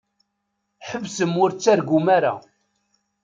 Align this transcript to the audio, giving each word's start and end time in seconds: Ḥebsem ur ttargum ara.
Ḥebsem 0.89 1.33
ur 1.43 1.49
ttargum 1.51 2.07
ara. 2.17 2.33